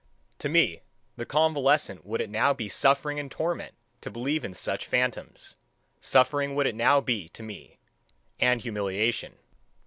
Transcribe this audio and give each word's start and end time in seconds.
To 0.39 0.49
me 0.49 0.81
the 1.15 1.27
convalescent 1.27 2.07
would 2.07 2.21
it 2.21 2.29
now 2.31 2.55
be 2.55 2.67
suffering 2.67 3.19
and 3.19 3.29
torment 3.29 3.75
to 4.01 4.09
believe 4.09 4.43
in 4.43 4.55
such 4.55 4.87
phantoms: 4.87 5.53
suffering 5.99 6.55
would 6.55 6.65
it 6.65 6.73
now 6.73 7.01
be 7.01 7.29
to 7.29 7.43
me, 7.43 7.77
and 8.39 8.59
humiliation. 8.59 9.35